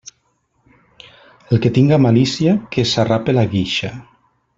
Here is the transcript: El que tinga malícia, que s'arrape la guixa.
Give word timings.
El 1.51 1.61
que 1.65 1.71
tinga 1.75 1.99
malícia, 2.05 2.57
que 2.77 2.87
s'arrape 2.93 3.37
la 3.39 3.45
guixa. 3.53 3.93